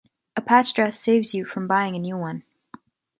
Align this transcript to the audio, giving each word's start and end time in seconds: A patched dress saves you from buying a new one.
A 0.35 0.41
patched 0.41 0.77
dress 0.77 0.99
saves 0.99 1.35
you 1.35 1.45
from 1.45 1.67
buying 1.67 1.95
a 1.95 1.99
new 1.99 2.17
one. 2.17 2.41